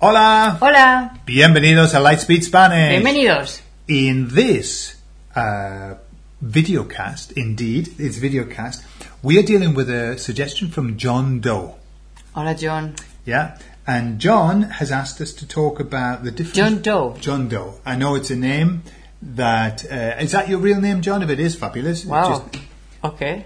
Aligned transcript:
Hola. 0.00 0.56
Hola, 0.60 1.20
Bienvenidos 1.26 1.94
a 1.94 2.00
Lightspeed 2.00 2.42
Spanish. 2.42 2.90
bienvenidos. 3.02 3.60
In 3.86 4.28
this 4.28 4.96
uh, 5.36 5.94
videocast, 6.42 7.32
indeed, 7.36 7.88
it's 7.98 8.18
videocast, 8.18 8.82
we 9.22 9.38
are 9.38 9.42
dealing 9.42 9.74
with 9.74 9.90
a 9.90 10.16
suggestion 10.18 10.68
from 10.68 10.96
John 10.96 11.40
Doe. 11.40 11.74
Hola, 12.34 12.54
John. 12.54 12.94
Yeah? 13.26 13.58
And 13.86 14.18
John 14.18 14.62
has 14.62 14.90
asked 14.92 15.20
us 15.20 15.32
to 15.34 15.46
talk 15.46 15.80
about 15.80 16.24
the 16.24 16.30
difference. 16.30 16.56
John 16.56 16.82
Doe. 16.82 17.16
John 17.20 17.48
Doe. 17.48 17.74
I 17.84 17.96
know 17.96 18.14
it's 18.14 18.30
a 18.30 18.36
name 18.36 18.82
that. 19.20 19.84
Uh, 19.84 20.16
is 20.22 20.32
that 20.32 20.48
your 20.48 20.60
real 20.60 20.80
name, 20.80 21.02
John? 21.02 21.22
If 21.22 21.28
it 21.30 21.40
is, 21.40 21.56
fabulous. 21.56 22.04
Wow. 22.06 22.38
just- 22.52 22.64
Okay. 23.02 23.44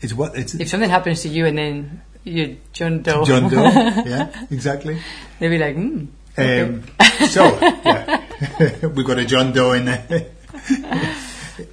it's 0.00 0.12
what? 0.12 0.36
It's 0.36 0.54
If 0.54 0.68
something 0.68 0.90
happens 0.90 1.22
to 1.22 1.28
you 1.28 1.46
and 1.46 1.56
then 1.56 2.02
you're 2.24 2.56
John 2.72 3.02
Doe, 3.02 3.24
John 3.24 3.48
Doe. 3.50 3.62
yeah, 4.06 4.46
exactly. 4.50 5.00
they'll 5.38 5.50
be 5.50 5.58
like, 5.58 5.74
hmm. 5.74 6.06
okay. 6.32 6.62
Um, 6.62 6.84
so, 7.28 7.44
yeah. 7.60 8.86
We've 8.86 9.06
got 9.06 9.18
a 9.18 9.24
John 9.24 9.52
Doe 9.52 9.72
in 9.72 9.84
there. 9.86 10.06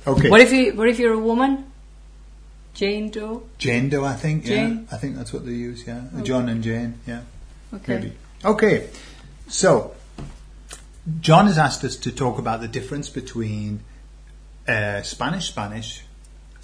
okay. 0.08 0.30
What 0.30 0.42
if 0.42 0.52
you? 0.52 0.74
What 0.74 0.88
if 0.90 1.00
you're 1.00 1.14
a 1.14 1.20
woman? 1.20 1.66
Jane 2.74 3.10
Doe. 3.10 3.44
Jane 3.58 3.90
Doe, 3.90 4.04
I 4.06 4.14
think. 4.14 4.46
Jane? 4.46 4.86
Yeah, 4.90 4.96
I 4.96 5.00
think 5.00 5.16
that's 5.16 5.34
what 5.34 5.46
they 5.46 5.54
use. 5.54 5.86
Yeah, 5.88 6.04
John 6.24 6.48
and 6.48 6.64
Jane. 6.64 7.00
Yeah, 7.08 7.22
Okay. 7.74 7.96
maybe. 7.96 8.14
Okay, 8.46 8.90
so 9.48 9.96
John 11.20 11.48
has 11.48 11.58
asked 11.58 11.84
us 11.84 11.96
to 11.98 12.12
talk 12.12 12.38
about 12.38 12.62
the 12.62 12.68
difference 12.68 13.10
between 13.10 13.82
uh, 14.68 15.02
Spanish 15.02 15.48
Spanish 15.48 16.04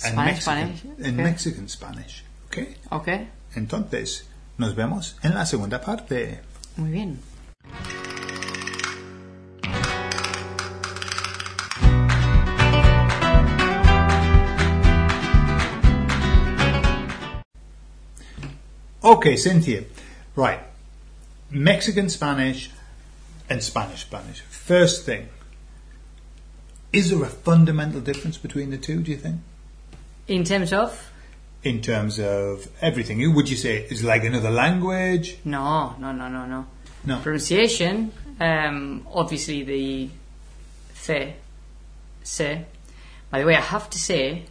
and 0.06 0.14
Spanish 0.14 0.46
Mexican 0.46 0.76
Spanish, 0.78 0.84
and 0.84 1.20
okay. 1.20 1.24
Mexican 1.24 1.68
Spanish. 1.68 2.24
Okay, 2.48 2.76
Okay. 2.92 3.28
Entonces 3.56 4.28
nos 4.58 4.76
vemos 4.76 5.18
en 5.24 5.34
la 5.34 5.46
segunda 5.46 5.82
parte. 5.82 6.40
Muy 6.78 6.92
bien. 6.92 7.20
Okay, 19.04 19.36
Cynthia. 19.36 19.84
Right, 20.36 20.62
Mexican 21.52 22.10
Spanish 22.10 22.72
and 23.50 23.62
Spanish 23.62 24.02
Spanish. 24.02 24.42
First 24.42 25.06
thing, 25.06 25.28
is 26.94 27.10
there 27.10 27.22
a 27.24 27.28
fundamental 27.28 28.00
difference 28.00 28.38
between 28.38 28.70
the 28.70 28.78
two? 28.78 29.02
Do 29.02 29.12
you 29.12 29.18
think? 29.18 29.42
In 30.28 30.46
terms 30.46 30.72
of 30.72 31.12
in 31.64 31.82
terms 31.82 32.20
of 32.20 32.68
everything. 32.82 33.34
Would 33.34 33.50
you 33.50 33.56
say 33.56 33.88
it's 33.90 34.04
like 34.04 34.24
another 34.24 34.52
language? 34.52 35.38
no, 35.46 35.96
no, 36.00 36.12
no, 36.12 36.28
no, 36.28 36.46
no. 36.46 36.66
No. 37.06 37.20
Pronunciation. 37.20 38.14
Um, 38.40 39.06
obviously 39.12 39.64
the 39.64 40.10
th, 41.04 41.36
se. 42.24 42.66
By 43.30 43.40
the 43.40 43.46
way, 43.46 43.56
I 43.56 43.62
have 43.62 43.90
to 43.90 44.00
say 44.00 44.46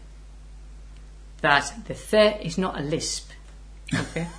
that 1.41 1.73
the 1.87 1.95
th 1.95 2.37
is 2.43 2.59
not 2.59 2.79
a 2.79 2.83
lisp. 2.83 3.31
Okay. 3.95 4.27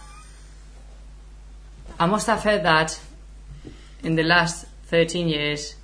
I 2.00 2.06
must 2.06 2.28
have 2.28 2.44
heard 2.44 2.64
that 2.64 3.00
in 4.04 4.16
the 4.16 4.24
last 4.24 4.66
13 4.88 5.28
years 5.28 5.76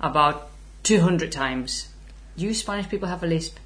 about 0.00 0.48
200 0.84 1.32
times. 1.32 1.88
You 2.36 2.54
Spanish 2.54 2.88
people 2.88 3.08
have 3.08 3.22
a 3.22 3.26
lisp. 3.26 3.58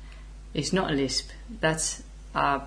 It's 0.54 0.72
not 0.72 0.90
a 0.90 0.94
lisp. 0.94 1.30
That's 1.60 2.02
a 2.34 2.62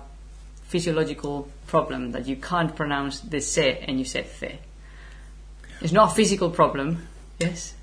physiological 0.68 1.48
problem 1.66 2.12
that 2.12 2.26
you 2.26 2.36
can't 2.36 2.74
pronounce 2.74 3.20
the 3.20 3.40
se 3.40 3.84
and 3.86 3.98
you 3.98 4.04
say 4.04 4.22
the. 4.40 4.52
It's 5.80 5.92
not 5.92 6.12
a 6.12 6.14
physical 6.14 6.50
problem. 6.50 7.06
Yes. 7.38 7.74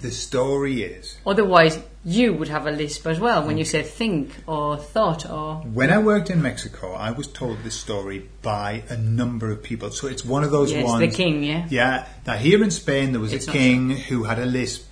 The 0.00 0.10
story 0.10 0.82
is 0.82 1.18
Otherwise, 1.26 1.78
you 2.04 2.32
would 2.32 2.48
have 2.48 2.66
a 2.66 2.70
lisp 2.72 3.06
as 3.06 3.20
well 3.20 3.46
when 3.46 3.58
you 3.58 3.64
say 3.64 3.82
think 3.82 4.34
or 4.46 4.76
thought 4.76 5.28
or. 5.28 5.56
when 5.56 5.90
I 5.90 5.98
worked 5.98 6.30
in 6.30 6.40
Mexico, 6.42 6.94
I 6.94 7.10
was 7.12 7.26
told 7.28 7.62
this 7.62 7.74
story 7.78 8.28
by 8.40 8.82
a 8.88 8.96
number 8.96 9.50
of 9.52 9.62
people. 9.62 9.90
So 9.90 10.08
it's 10.08 10.24
one 10.24 10.42
of 10.44 10.50
those 10.50 10.72
Yes, 10.72 10.84
ones. 10.84 11.00
the 11.00 11.14
king, 11.16 11.44
yeah. 11.44 11.66
Yeah. 11.70 12.06
Now 12.26 12.36
here 12.36 12.64
in 12.64 12.70
Spain, 12.70 13.12
there 13.12 13.20
was 13.20 13.32
It's 13.32 13.46
a 13.46 13.52
king 13.52 13.90
who 13.90 14.24
had 14.24 14.38
a 14.38 14.46
lisp, 14.46 14.90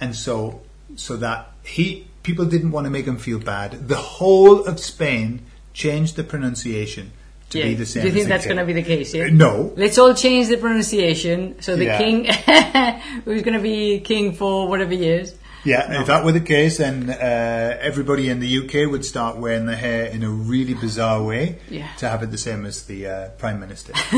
and 0.00 0.16
so 0.16 0.62
so 0.96 1.16
that 1.18 1.52
he 1.62 2.06
people 2.22 2.46
didn't 2.46 2.72
want 2.72 2.86
to 2.86 2.90
make 2.90 3.04
him 3.04 3.18
feel 3.18 3.38
bad. 3.38 3.86
The 3.86 3.96
whole 3.96 4.64
of 4.64 4.80
Spain 4.80 5.42
changed 5.84 6.16
the 6.16 6.24
pronunciation 6.24 7.12
to 7.50 7.58
Yeah. 7.58 7.64
be 7.70 7.74
the 7.74 7.86
same. 7.86 8.02
Do 8.02 8.08
you 8.08 8.14
think 8.14 8.28
that's 8.28 8.44
going 8.44 8.58
to 8.58 8.64
be 8.64 8.72
the 8.74 8.82
case? 8.82 9.14
Yeah. 9.14 9.28
No. 9.30 9.72
Let's 9.76 9.96
all 9.96 10.12
change 10.12 10.48
the 10.48 10.56
pronunciation 10.58 11.38
so 11.60 11.76
the 11.76 11.84
Yeah. 11.84 11.98
king, 12.02 12.16
who's 13.24 13.42
going 13.42 13.54
to 13.62 13.66
be 13.74 14.00
king 14.00 14.32
for 14.34 14.68
whatever 14.68 14.92
years. 14.94 15.34
Yeah, 15.64 16.00
if 16.00 16.06
that 16.06 16.24
were 16.24 16.32
the 16.32 16.40
case, 16.56 16.78
then 16.78 17.10
uh, 17.10 17.76
everybody 17.90 18.28
in 18.28 18.38
the 18.40 18.50
UK 18.60 18.90
would 18.90 19.04
start 19.04 19.36
wearing 19.38 19.66
their 19.66 19.76
hair 19.76 20.04
in 20.06 20.22
a 20.22 20.30
really 20.30 20.74
bizarre 20.74 21.22
way 21.22 21.58
Yeah. 21.68 21.88
to 21.98 22.08
have 22.08 22.22
it 22.22 22.30
the 22.30 22.38
same 22.38 22.64
as 22.64 22.82
the 22.84 23.06
uh, 23.06 23.28
Prime 23.42 23.58
Minister. 23.60 23.92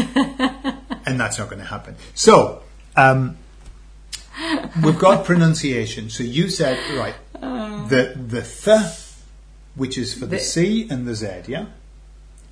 and 1.06 1.18
that's 1.20 1.38
not 1.38 1.48
going 1.50 1.60
to 1.60 1.70
happen. 1.76 1.96
So, 2.14 2.62
um, 2.96 3.36
we've 4.84 4.98
got 4.98 5.24
pronunciation. 5.24 6.10
So 6.10 6.22
you 6.22 6.48
said, 6.50 6.78
right, 6.96 7.14
the, 7.90 8.14
the 8.16 8.42
th, 8.42 9.09
which 9.74 9.96
is 9.98 10.14
for 10.14 10.26
the, 10.26 10.36
The- 10.36 10.38
C 10.40 10.88
and 10.90 11.06
the 11.06 11.14
Z, 11.14 11.42
yeah? 11.48 11.66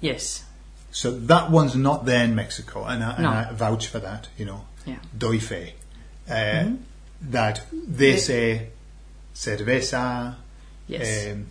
Yes. 0.00 0.44
So 0.90 1.10
that 1.10 1.50
one's 1.50 1.74
not 1.76 2.06
there 2.06 2.24
in 2.24 2.34
Mexico, 2.34 2.84
and 2.84 3.02
I, 3.04 3.10
and 3.14 3.22
No. 3.24 3.30
I 3.30 3.52
vouch 3.52 3.86
for 3.88 3.98
that, 3.98 4.28
you 4.38 4.44
know. 4.46 4.64
Yeah. 4.86 4.96
Doy 5.16 5.38
fe. 5.38 5.74
Uh, 6.30 6.70
That 7.20 7.62
they 7.72 8.12
The- 8.12 8.18
say 8.18 8.68
cerveza, 9.34 10.36
Yes. 10.86 11.32
um, 11.32 11.46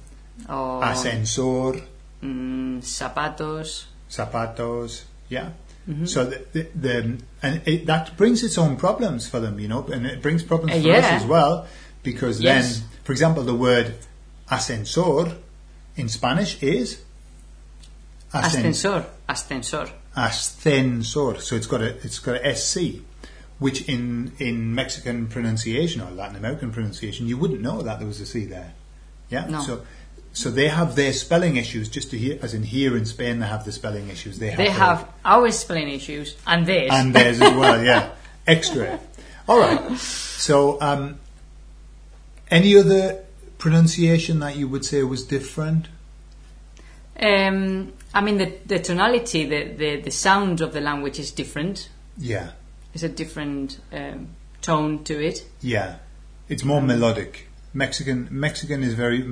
or 0.50 0.84
ascensor, 0.84 1.82
mm, 2.24 2.80
zapatos. 2.82 3.86
zapatos, 4.10 5.04
yeah. 5.30 5.50
So 6.04 6.26
the, 6.26 6.46
the, 6.52 6.68
the 6.76 7.18
and 7.42 7.62
it, 7.66 7.86
that 7.86 8.18
brings 8.18 8.44
its 8.44 8.58
own 8.58 8.76
problems 8.76 9.30
for 9.30 9.40
them, 9.40 9.58
you 9.58 9.70
know, 9.70 9.86
and 9.88 10.06
it 10.06 10.22
brings 10.22 10.44
problems 10.44 10.74
Uh, 10.80 10.82
for 10.82 10.92
us 10.98 11.06
as 11.06 11.26
well, 11.26 11.66
because 12.04 12.42
Yes. 12.42 12.80
then, 12.80 12.88
for 13.06 13.14
example, 13.14 13.44
the 13.44 13.56
word 13.56 13.96
ascensor 14.52 15.32
in 15.97 16.08
Spanish 16.09 16.62
is 16.63 17.02
Ascensor. 18.34 19.06
Ascensor. 19.30 19.90
ascensor. 20.16 21.40
So 21.40 21.56
it's 21.56 21.68
got 21.68 21.81
a 21.81 21.96
it's 22.06 22.19
got 22.19 22.35
a 22.46 22.56
sc, 22.56 22.78
which 23.59 23.88
in 23.88 24.31
in 24.40 24.75
Mexican 24.75 25.28
pronunciation 25.28 26.02
or 26.02 26.12
Latin 26.12 26.36
American 26.36 26.72
pronunciation 26.72 27.28
you 27.28 27.38
wouldn't 27.38 27.62
know 27.62 27.81
that 27.81 28.00
there 28.00 28.07
was 28.07 28.19
a 28.22 28.25
c 28.25 28.46
there. 28.46 28.74
Yeah. 29.30 29.47
No. 29.47 29.62
So 29.62 29.81
so 30.34 30.52
they 30.52 30.68
have 30.68 30.96
their 30.96 31.13
spelling 31.13 31.56
issues. 31.56 31.90
Just 31.90 32.12
to 32.12 32.18
hear, 32.18 32.38
as 32.41 32.53
in 32.53 32.62
here 32.63 32.96
in 32.96 33.06
Spain, 33.06 33.40
they 33.40 33.47
have 33.47 33.66
the 33.66 33.72
spelling 33.72 34.09
issues. 34.09 34.38
They 34.40 34.50
have 34.50 34.57
They 34.57 34.66
their- 34.66 34.74
have 34.74 35.07
our 35.25 35.50
spelling 35.52 35.90
issues 35.90 36.36
and 36.46 36.66
theirs. 36.68 36.90
and 36.91 37.13
theirs 37.16 37.41
as 37.41 37.53
well. 37.53 37.81
Yeah, 37.84 38.09
extra. 38.47 39.00
All 39.47 39.57
right. 39.59 39.97
So 39.97 40.80
um, 40.81 41.18
any 42.52 42.75
other 42.78 43.24
pronunciation 43.57 44.40
that 44.40 44.56
you 44.56 44.68
would 44.68 44.85
say 44.85 45.03
was 45.03 45.25
different? 45.25 45.88
um, 47.19 47.94
I 48.13 48.22
mean, 48.22 48.38
the, 48.38 48.53
the 48.66 48.79
tonality, 48.79 49.45
the, 49.45 49.73
the, 49.73 50.01
the 50.01 50.12
sound 50.12 50.62
of 50.62 50.73
the 50.73 50.81
language 50.81 51.19
is 51.19 51.31
different. 51.31 51.90
Yeah. 52.18 52.51
There's 52.94 53.03
a 53.03 53.09
different 53.09 53.79
um, 53.91 54.29
tone 54.62 55.03
to 55.06 55.19
it. 55.19 55.45
Yeah, 55.62 55.97
it's 56.47 56.63
more 56.63 56.81
melodic. 56.81 57.47
Mexican 57.73 58.28
Mexican 58.31 58.81
is 58.81 58.94
very. 58.94 59.23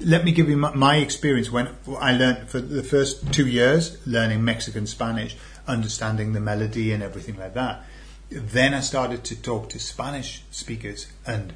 Let 0.00 0.24
me 0.24 0.32
give 0.32 0.48
you 0.48 0.56
my, 0.56 0.74
my 0.74 0.96
experience 0.96 1.50
when 1.50 1.68
I 1.98 2.16
learned 2.16 2.48
for 2.48 2.60
the 2.60 2.82
first 2.82 3.32
two 3.32 3.46
years 3.46 3.98
learning 4.06 4.44
Mexican 4.44 4.86
Spanish, 4.86 5.36
understanding 5.68 6.32
the 6.32 6.40
melody 6.40 6.92
and 6.92 7.02
everything 7.02 7.36
like 7.36 7.54
that. 7.54 7.84
Then 8.30 8.74
I 8.74 8.80
started 8.80 9.22
to 9.24 9.40
talk 9.40 9.68
to 9.70 9.78
Spanish 9.78 10.42
speakers, 10.50 11.06
and 11.24 11.52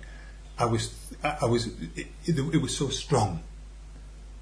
I 0.58 0.64
was 0.66 0.94
I 1.22 1.46
was 1.46 1.66
it, 1.96 2.06
it, 2.26 2.62
was 2.62 2.76
so 2.76 2.88
strong. 2.88 3.42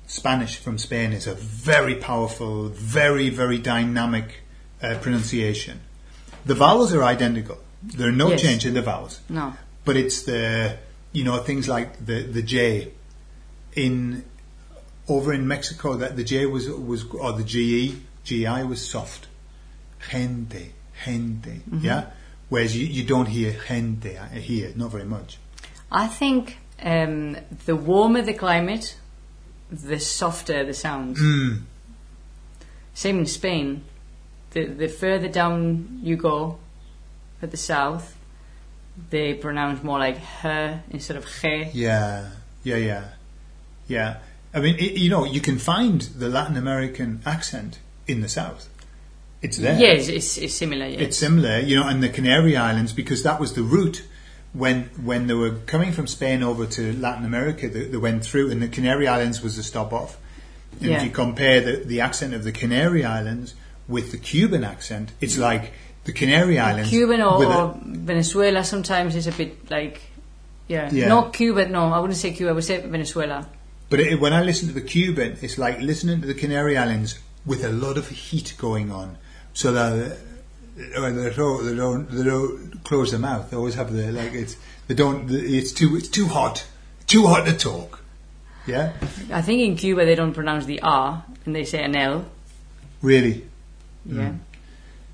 Spanish 0.07 0.57
from 0.59 0.79
Spain 0.79 1.13
is 1.13 1.27
a 1.27 1.35
very 1.35 1.97
powerful, 1.97 2.69
very 2.69 3.29
very 3.29 3.59
dynamic 3.59 4.43
uh, 4.83 4.97
pronunciation. 5.01 5.81
The 6.45 6.55
vowels 6.55 6.95
are 6.95 7.03
identical. 7.03 7.59
There 7.83 8.09
are 8.09 8.13
no 8.13 8.31
Yes. 8.31 8.43
change 8.43 8.67
in 8.67 8.75
the 8.75 8.83
vowels 8.83 9.21
No. 9.29 9.53
but 9.85 9.97
it's 9.97 10.23
the 10.23 10.77
you 11.13 11.25
know 11.25 11.39
things 11.39 11.69
like 11.69 12.05
the 12.05 12.23
the 12.23 12.43
J 12.43 12.93
in 13.75 14.25
over 15.09 15.33
in 15.33 15.47
Mexico 15.47 15.95
that 15.97 16.17
the 16.17 16.25
J 16.25 16.47
was 16.47 16.69
was 16.69 17.05
or 17.13 17.33
the 17.33 17.45
GE 17.45 17.95
GI 18.25 18.65
was 18.65 18.81
soft 18.89 19.29
gente 20.11 20.73
gente 21.05 21.61
yeah 21.81 22.07
whereas 22.49 22.77
you, 22.77 22.87
you 22.87 23.05
don't 23.05 23.27
hear 23.27 23.53
gente 23.69 24.17
uh, 24.17 24.27
here 24.29 24.73
not 24.75 24.91
very 24.91 25.05
much 25.05 25.39
I 25.91 26.07
think 26.09 26.59
um, 26.83 27.37
the 27.65 27.77
warmer 27.77 28.23
the 28.23 28.35
climate, 28.35 28.97
the 29.71 29.99
softer 29.99 30.65
the 30.65 30.75
sounds. 30.75 31.21
mm. 31.21 31.63
Same 32.95 33.19
in 33.21 33.27
Spain. 33.27 33.85
The 34.51 34.65
the 34.65 34.89
further 34.89 35.29
down 35.29 36.01
you 36.03 36.17
go, 36.17 36.59
at 37.43 37.51
the 37.51 37.57
south, 37.57 38.17
they 39.11 39.35
pronounce 39.35 39.83
more 39.83 39.99
like 39.99 40.19
her 40.19 40.83
instead 40.91 41.17
of 41.17 41.27
he. 41.27 41.65
Yeah, 41.73 42.31
yeah, 42.65 42.77
yeah, 42.77 43.05
yeah. 43.87 44.17
I 44.55 44.61
mean, 44.61 44.77
it, 44.77 44.99
you 44.99 45.11
know, 45.11 45.25
you 45.25 45.41
can 45.41 45.59
find 45.59 46.01
the 46.01 46.29
Latin 46.29 46.57
American 46.57 47.21
accent 47.27 47.79
in 48.07 48.23
the 48.23 48.29
south. 48.29 48.69
It's 49.43 49.59
there. 49.59 49.79
Yes, 49.79 50.09
it's, 50.09 50.39
it's 50.39 50.55
similar. 50.55 50.87
Yes. 50.87 51.01
It's 51.01 51.19
similar, 51.19 51.61
you 51.61 51.77
know, 51.77 51.87
and 51.87 52.03
the 52.03 52.09
Canary 52.09 52.57
Islands 52.57 52.93
because 52.93 53.23
that 53.23 53.39
was 53.39 53.53
the 53.53 53.63
route 53.63 54.03
when 54.57 54.85
when 55.05 55.27
they 55.27 55.35
were 55.35 55.55
coming 55.67 55.93
from 55.93 56.07
Spain 56.07 56.43
over 56.43 56.67
to 56.67 56.93
Latin 56.99 57.25
America. 57.25 57.69
They, 57.69 57.85
they 57.85 57.97
went 57.99 58.25
through, 58.25 58.51
and 58.51 58.63
the 58.63 58.69
Canary 58.69 59.07
Islands 59.09 59.43
was 59.43 59.57
the 59.57 59.63
stop 59.63 59.93
off. 59.93 60.17
And 60.81 60.91
Yeah. 60.91 60.97
if 60.99 61.05
you 61.05 61.11
compare 61.11 61.61
the, 61.61 61.85
the 61.85 62.01
accent 62.01 62.35
of 62.35 62.45
the 62.45 62.53
Canary 62.53 63.05
Islands 63.05 63.55
with 63.89 64.11
the 64.13 64.19
Cuban 64.19 64.65
accent, 64.65 65.13
it's 65.21 65.39
like 65.39 65.73
the 66.05 66.13
Canary 66.13 66.59
Islands. 66.59 66.91
Cuban 66.91 67.21
or, 67.21 67.43
a- 67.43 67.57
or 67.57 67.81
Venezuela 67.85 68.63
sometimes 68.65 69.15
is 69.17 69.27
a 69.27 69.33
bit 69.33 69.71
like, 69.71 70.01
yeah, 70.69 70.91
Yeah. 70.93 71.09
not 71.09 71.33
Cuba. 71.33 71.69
No, 71.69 71.93
I 71.93 71.99
wouldn't 71.99 72.19
say 72.19 72.33
Cuba. 72.33 72.51
I 72.51 72.55
would 72.55 72.65
say 72.65 72.81
Venezuela. 72.87 73.47
But 73.89 74.01
it, 74.01 74.21
when 74.21 74.33
I 74.33 74.43
listen 74.43 74.69
to 74.69 74.75
the 74.75 74.81
Cuban, 74.97 75.39
it's 75.43 75.59
like 75.59 75.81
listening 75.81 76.21
to 76.21 76.27
the 76.27 76.35
Canary 76.35 76.77
Islands 76.77 77.19
with 77.45 77.65
a 77.65 77.71
lot 77.71 77.97
of 77.97 78.09
heat 78.09 78.55
going 78.59 78.91
on, 78.91 79.17
so 79.55 79.71
that 79.73 80.19
uh, 80.79 81.11
they 81.11 81.31
don't, 81.35 81.65
they 81.67 81.75
don't 81.75 82.11
they 82.11 82.25
don't 82.25 82.85
close 82.85 83.11
their 83.11 83.21
mouth. 83.21 83.51
They 83.51 83.57
always 83.57 83.75
have 83.75 83.93
the 83.93 84.13
like 84.13 84.33
it's 84.35 84.57
they 84.89 84.95
don't 84.95 85.31
it's 85.31 85.73
too 85.73 85.97
it's 85.97 86.09
too 86.09 86.27
hot 86.27 86.67
too 87.07 87.27
hot 87.27 87.47
to 87.47 87.57
talk. 87.57 88.03
Yeah, 88.67 88.93
I 89.33 89.43
think 89.43 89.61
in 89.63 89.77
Cuba 89.77 90.05
they 90.05 90.15
don't 90.17 90.35
pronounce 90.35 90.65
the 90.67 90.81
R 90.83 91.25
and 91.45 91.55
they 91.55 91.65
say 91.65 91.83
an 91.85 91.95
L. 91.97 92.25
really. 93.03 93.45
Yeah. 94.05 94.33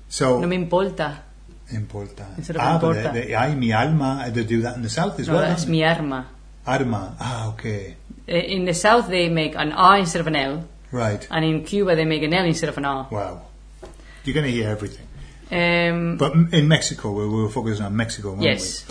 So 0.09 0.39
No 0.39 0.47
me 0.47 0.55
importa. 0.57 1.19
importa. 1.71 2.25
Instead 2.37 2.55
of 2.57 2.61
ah, 2.61 2.77
but 2.81 2.95
importa. 2.97 3.13
they, 3.13 3.25
they, 3.27 3.33
ay, 3.35 3.55
mi 3.55 3.71
alma. 3.73 4.29
They 4.31 4.43
do 4.43 4.61
that 4.63 4.75
in 4.75 4.81
the 4.83 4.89
south 4.89 5.19
as 5.19 5.27
No, 5.27 5.35
well. 5.35 5.43
that's 5.43 5.65
mi 5.65 5.83
arma. 5.83 6.27
Arma. 6.65 7.15
Ah, 7.19 7.49
okay, 7.53 7.95
Uh, 8.27 8.31
In 8.33 8.65
the 8.65 8.73
south 8.73 9.07
they 9.09 9.29
make 9.29 9.55
an 9.55 9.71
R 9.71 9.97
instead 9.99 10.21
of 10.21 10.27
an 10.27 10.35
L, 10.35 10.65
right. 10.91 11.27
and 11.29 11.43
in 11.45 11.63
Cuba 11.63 11.95
they 11.95 12.05
make 12.05 12.23
an 12.23 12.33
L 12.33 12.45
instead 12.45 12.69
of 12.69 12.77
an 12.77 12.85
R. 12.85 13.07
Wow, 13.11 13.41
you're 14.23 14.33
going 14.33 14.45
to 14.45 14.51
hear 14.51 14.69
everything. 14.69 15.05
Um, 15.51 16.17
But 16.17 16.33
in 16.53 16.67
Mexico, 16.67 17.11
we 17.11 17.27
we 17.27 17.41
were 17.43 17.49
focusing 17.49 17.85
on 17.85 17.95
Mexico, 17.95 18.29
weren't 18.29 18.41
we? 18.41 18.47
yes. 18.47 18.85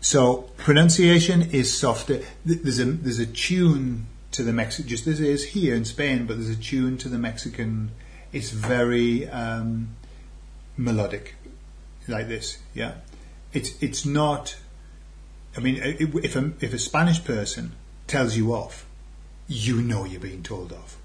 So 0.00 0.48
pronunciation 0.58 1.42
is 1.50 1.76
softer. 1.76 2.20
There's 2.44 2.78
a 2.78 2.84
there's 2.84 3.18
a 3.18 3.26
tune 3.26 4.06
to 4.32 4.42
the 4.44 4.52
Mexican, 4.52 4.88
just 4.88 5.06
as 5.06 5.20
it 5.20 5.28
is 5.28 5.44
here 5.46 5.74
in 5.74 5.84
Spain, 5.84 6.26
but 6.26 6.36
there's 6.36 6.50
a 6.50 6.56
tune 6.56 6.96
to 6.98 7.08
the 7.08 7.18
Mexican. 7.18 7.90
It's 8.32 8.50
very 8.50 9.28
um, 9.28 9.96
melodic, 10.76 11.34
like 12.06 12.28
this. 12.28 12.58
Yeah, 12.74 12.92
it's 13.52 13.70
it's 13.82 14.04
not. 14.06 14.56
I 15.56 15.60
mean, 15.60 15.80
if 15.82 16.36
a 16.36 16.52
if 16.60 16.72
a 16.72 16.78
Spanish 16.78 17.24
person 17.24 17.72
tells 18.06 18.36
you 18.36 18.52
off, 18.54 18.86
you 19.48 19.82
know 19.82 20.04
you're 20.04 20.20
being 20.20 20.42
told 20.42 20.72
off. 20.72 20.96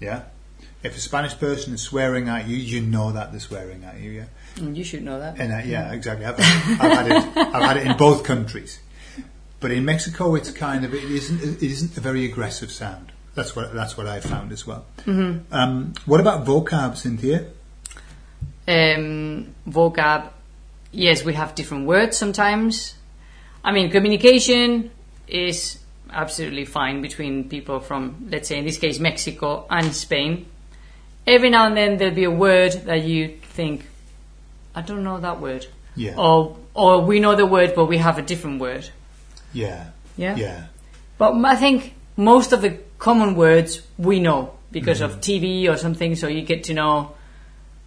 Yeah. 0.00 0.24
If 0.82 0.96
a 0.96 1.00
Spanish 1.00 1.38
person 1.38 1.74
is 1.74 1.82
swearing 1.82 2.28
at 2.28 2.48
you, 2.48 2.56
you 2.56 2.80
know 2.80 3.12
that 3.12 3.32
they're 3.32 3.40
swearing 3.40 3.84
at 3.84 4.00
you. 4.00 4.10
Yeah. 4.12 4.24
Mm, 4.56 4.74
You 4.76 4.82
should 4.84 5.02
know 5.04 5.18
that. 5.20 5.38
And 5.38 5.52
uh, 5.52 5.58
yeah, 5.64 5.92
exactly. 5.92 6.24
I've, 6.24 6.38
I've 6.38 6.92
had 6.98 7.06
it. 7.06 7.36
I've 7.36 7.62
had 7.62 7.76
it 7.76 7.86
in 7.86 7.96
both 7.96 8.24
countries, 8.24 8.80
but 9.60 9.70
in 9.70 9.84
Mexico, 9.84 10.34
it's 10.36 10.50
kind 10.50 10.84
of 10.84 10.94
it 10.94 11.04
isn't 11.04 11.42
it 11.42 11.62
isn't 11.62 11.96
a 11.96 12.00
very 12.00 12.24
aggressive 12.24 12.70
sound. 12.72 13.12
That's 13.34 13.54
what 13.54 13.74
that's 13.74 13.96
what 13.96 14.06
I 14.06 14.20
found 14.20 14.52
as 14.52 14.66
well. 14.66 14.86
Mm-hmm. 15.06 15.52
Um, 15.54 15.92
what 16.06 16.20
about 16.20 16.44
vocab, 16.46 16.96
Cynthia? 16.96 17.46
um, 18.66 19.54
vocab. 19.68 20.30
Yes, 20.92 21.24
we 21.24 21.34
have 21.34 21.54
different 21.54 21.86
words 21.86 22.16
sometimes. 22.16 22.94
I 23.62 23.72
mean, 23.72 23.90
communication 23.90 24.90
is 25.28 25.78
absolutely 26.10 26.64
fine 26.64 27.02
between 27.02 27.48
people 27.48 27.78
from, 27.80 28.26
let's 28.30 28.48
say, 28.48 28.58
in 28.58 28.64
this 28.64 28.78
case, 28.78 28.98
Mexico 28.98 29.66
and 29.70 29.94
Spain. 29.94 30.46
Every 31.30 31.50
now 31.50 31.66
and 31.66 31.76
then 31.76 31.96
there'll 31.98 32.14
be 32.14 32.24
a 32.24 32.30
word 32.46 32.72
that 32.90 33.02
you 33.04 33.38
think, 33.54 33.86
I 34.74 34.82
don't 34.82 35.04
know 35.04 35.18
that 35.20 35.40
word. 35.40 35.66
Yeah, 35.94 36.14
Or, 36.16 36.56
or 36.74 37.00
we 37.10 37.20
know 37.20 37.34
the 37.36 37.46
word, 37.46 37.74
but 37.76 37.86
we 37.86 37.98
have 37.98 38.18
a 38.18 38.22
different 38.22 38.60
word. 38.60 38.88
yeah, 39.52 39.90
Yeah? 40.16 40.34
yeah, 40.36 40.64
But 41.18 41.34
I 41.44 41.56
think 41.56 41.94
most 42.16 42.52
of 42.52 42.62
the 42.62 42.72
common 42.98 43.34
words 43.36 43.82
we 43.98 44.18
know 44.20 44.54
because 44.72 45.00
of 45.00 45.20
TV 45.20 45.68
or 45.68 45.76
something, 45.76 46.14
so 46.16 46.26
you 46.28 46.42
get 46.42 46.64
to 46.64 46.74
know 46.74 47.14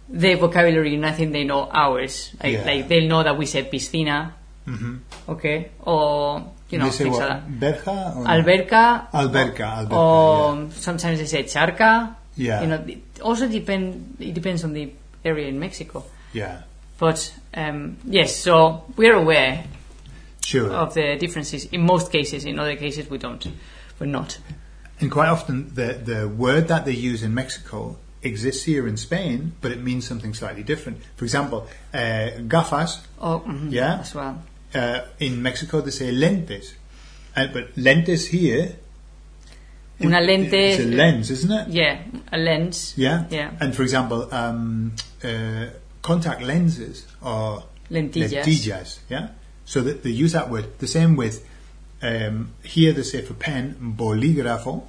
their 0.08 0.36
vocabulary 0.36 0.94
and 0.94 1.04
I 1.06 1.12
think 1.12 1.32
they 1.32 1.44
know 1.44 1.68
ours. 1.72 2.30
Like, 2.42 2.52
Yeah. 2.52 2.64
like 2.64 2.88
they'll 2.88 3.08
know 3.08 3.22
that 3.22 3.36
we 3.38 3.46
say 3.46 3.62
piscina, 3.64 4.32
hmm 4.64 4.96
okay, 5.28 5.68
or, 5.80 6.44
you 6.70 6.78
know, 6.78 6.84
they 6.86 6.90
say 6.92 7.08
what? 7.08 7.28
like. 7.28 7.60
Berja 7.60 8.16
or 8.16 8.24
Alberca, 8.26 8.84
Alberca, 9.12 9.66
Alberca. 9.80 9.96
or 9.96 10.70
sometimes 10.72 11.18
they 11.20 11.26
say 11.26 11.42
charca. 11.44 12.14
Yeah, 12.36 12.60
You 12.62 12.66
know, 12.68 12.84
it 12.86 13.20
also 13.20 13.48
depend, 13.48 14.16
it 14.20 14.34
depends 14.34 14.64
on 14.64 14.72
the 14.72 14.90
area 15.24 15.48
in 15.48 15.58
Mexico. 15.58 16.04
yeah, 16.32 16.62
But 16.98 17.32
um, 17.54 17.96
yes, 18.04 18.36
so 18.36 18.84
we're 18.96 19.14
aware 19.16 19.64
sure. 20.44 20.70
of 20.72 20.94
the 20.94 21.16
differences 21.16 21.66
in 21.66 21.82
most 21.82 22.10
cases. 22.12 22.44
In 22.44 22.58
other 22.58 22.76
cases, 22.76 23.08
we 23.10 23.18
don't. 23.18 23.46
We're 23.98 24.06
not. 24.06 24.38
And 25.00 25.10
quite 25.10 25.28
often, 25.28 25.74
the 25.74 25.94
the 26.04 26.28
word 26.28 26.68
that 26.68 26.84
they 26.84 26.92
use 26.94 27.22
in 27.24 27.34
Mexico 27.34 27.96
exists 28.22 28.64
here 28.64 28.86
in 28.88 28.96
Spain, 28.96 29.52
but 29.60 29.70
it 29.72 29.82
means 29.82 30.06
something 30.06 30.34
slightly 30.34 30.62
different. 30.62 30.98
For 31.16 31.24
example, 31.24 31.66
uh, 31.92 32.30
gafas. 32.48 33.00
Oh, 33.20 33.40
mhm, 33.46 33.70
Yeah. 33.72 34.00
as 34.00 34.14
well. 34.14 34.42
Uh, 34.74 35.00
in 35.18 35.42
Mexico, 35.42 35.80
they 35.80 35.90
say 35.92 36.10
lentes, 36.12 36.74
uh, 37.36 37.46
but 37.52 37.74
lentes 37.76 38.28
here. 38.28 38.76
Una 40.00 40.20
lente- 40.20 40.52
It's 40.72 40.80
a 40.80 40.86
lens, 40.86 41.30
isn't 41.30 41.52
it? 41.52 41.68
Yeah, 41.68 41.98
a 42.32 42.36
lens. 42.38 42.94
Yeah. 42.96 43.24
Yeah. 43.30 43.50
And 43.60 43.74
for 43.74 43.82
example, 43.82 44.28
um, 44.32 44.92
uh, 45.22 45.66
contact 46.02 46.42
lenses 46.42 47.06
are 47.22 47.62
Lentillas. 47.90 48.32
lentillas. 48.32 48.98
Yeah. 49.08 49.28
So 49.64 49.80
that 49.82 50.02
they 50.02 50.10
use 50.10 50.32
that 50.32 50.50
word. 50.50 50.66
The 50.78 50.86
same 50.88 51.16
with 51.16 51.46
um, 52.02 52.50
here 52.62 52.92
they 52.92 53.02
say 53.04 53.22
for 53.22 53.34
pen 53.34 53.94
bolígrafo, 53.96 54.82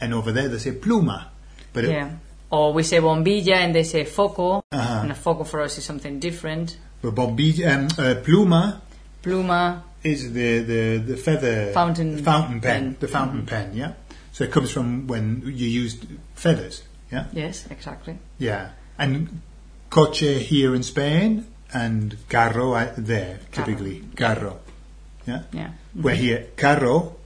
and 0.00 0.14
over 0.14 0.32
there 0.32 0.48
they 0.48 0.58
say 0.58 0.72
pluma. 0.72 1.24
But 1.72 1.84
it- 1.84 1.90
Yeah. 1.90 2.10
Or 2.52 2.72
we 2.72 2.82
say 2.82 2.98
bombilla 2.98 3.56
and 3.56 3.74
they 3.74 3.84
say 3.84 4.04
foco. 4.04 4.64
Uh-huh. 4.72 5.00
And 5.02 5.12
a 5.12 5.14
foco 5.14 5.44
for 5.44 5.60
us 5.60 5.78
is 5.78 5.84
something 5.84 6.18
different. 6.18 6.76
but 7.02 7.14
bombilla, 7.14 7.74
um, 7.76 7.84
uh, 7.98 8.14
pluma 8.22 8.80
Pluma. 9.22 9.82
is 10.02 10.32
the, 10.32 10.58
the, 10.60 10.96
the 10.98 11.16
feather 11.16 11.72
Fountain 11.72 12.22
fountain 12.22 12.60
pen, 12.60 12.82
pen. 12.82 12.96
the 13.00 13.08
fountain 13.08 13.44
pen. 13.46 13.70
Yeah. 13.74 13.92
So 14.40 14.44
it 14.44 14.52
comes 14.52 14.70
from 14.70 15.06
when 15.06 15.42
you 15.44 15.68
used 15.68 16.06
feathers. 16.34 16.82
Yeah. 17.12 17.26
Yes, 17.30 17.66
exactly. 17.68 18.16
Yeah, 18.38 18.70
and 18.98 19.42
coche 19.90 20.38
here 20.40 20.74
in 20.74 20.82
Spain 20.82 21.46
and 21.74 22.16
carro 22.30 22.72
uh, 22.72 22.90
there 22.96 23.40
typically 23.52 24.02
carro. 24.16 24.60
Yeah, 25.26 25.42
Yeah. 25.52 25.72
where 25.92 26.14
here 26.14 26.46
carro 26.56 27.16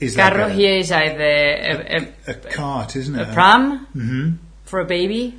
is 0.00 0.16
Carro 0.16 0.44
like 0.44 0.52
a, 0.52 0.54
here 0.54 0.78
is 0.78 0.90
either 0.90 1.22
a, 1.22 2.08
a, 2.26 2.30
a 2.30 2.34
cart, 2.54 2.96
isn't 2.96 3.14
it? 3.14 3.28
a 3.28 3.32
pram 3.34 3.84
hmm 3.92 4.30
for 4.64 4.80
a 4.80 4.86
baby 4.86 5.38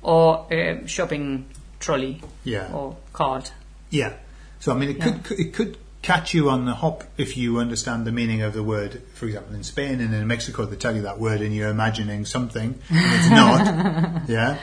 or 0.00 0.46
a 0.50 0.86
shopping 0.86 1.44
trolley 1.78 2.22
Yeah, 2.44 2.72
or 2.72 2.96
cart. 3.12 3.52
yeah. 3.90 4.14
So 4.60 4.72
I 4.72 4.78
mean, 4.78 4.96
it 4.96 5.02
could 5.02 5.38
it 5.38 5.52
could 5.52 5.76
catch 6.02 6.32
you 6.34 6.48
on 6.50 6.64
the 6.64 6.74
hop 6.74 7.04
if 7.18 7.36
you 7.36 7.58
understand 7.58 8.06
the 8.06 8.12
meaning 8.12 8.42
of 8.42 8.54
the 8.54 8.62
word. 8.62 9.02
For 9.14 9.26
example, 9.26 9.54
in 9.54 9.62
Spain 9.62 10.00
and 10.00 10.14
in 10.14 10.26
Mexico, 10.26 10.64
they 10.64 10.76
tell 10.76 10.94
you 10.94 11.02
that 11.02 11.18
word 11.20 11.42
and 11.42 11.54
you're 11.54 11.68
imagining 11.68 12.24
something 12.24 12.78
and 12.88 13.14
it's 13.14 13.30
not. 13.30 14.22
yeah. 14.28 14.58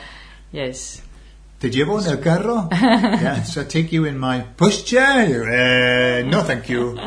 Yes. 0.50 1.02
Te 1.60 1.70
llevo 1.70 2.00
en 2.00 2.06
el 2.08 2.18
carro? 2.22 2.68
yeah, 2.70 3.42
so 3.42 3.62
I 3.62 3.64
take 3.64 3.92
you 3.92 4.04
in 4.04 4.16
my 4.18 4.44
pushchair? 4.56 6.22
Uh, 6.22 6.28
no, 6.28 6.42
thank 6.42 6.68
you. 6.68 6.94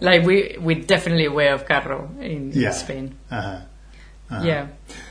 like 0.00 0.24
we, 0.24 0.56
we're 0.60 0.82
definitely 0.82 1.26
aware 1.26 1.54
of 1.54 1.66
carro 1.66 2.08
in, 2.20 2.52
in 2.52 2.60
Yeah. 2.60 2.70
Spain. 2.70 3.16
Uh-huh. 3.30 3.58
Uh-huh. 4.30 4.44
Yeah. 4.44 4.66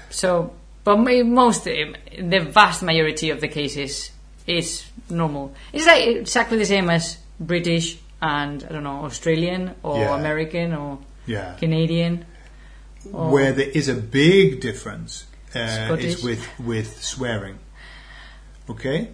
So, 0.09 0.53
but 0.83 0.97
most, 0.97 1.65
the 1.65 2.39
vast 2.49 2.81
majority 2.81 3.29
of 3.29 3.41
the 3.41 3.47
cases 3.47 4.11
is 4.51 4.85
normal. 5.09 5.53
It's 5.73 5.85
like 5.85 6.07
exactly 6.07 6.57
the 6.57 6.65
same 6.65 6.89
as 6.89 7.17
British 7.39 7.97
and 8.21 8.63
I 8.63 8.71
don't 8.73 8.83
know 8.83 9.05
Australian 9.05 9.75
or 9.83 9.97
Yeah. 9.99 10.19
American 10.19 10.73
or 10.73 10.99
Yeah. 11.25 11.55
Canadian. 11.59 12.25
Or, 13.11 13.31
Where 13.31 13.51
there 13.51 13.69
is 13.69 13.87
a 13.89 13.95
big 13.95 14.61
difference 14.61 15.25
uh, 15.55 15.95
is 15.99 16.23
with 16.23 16.47
with 16.59 17.01
swearing. 17.03 17.57
Okay. 18.69 19.09